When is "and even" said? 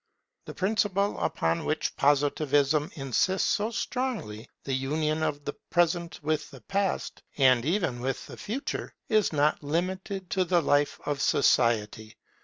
7.37-7.99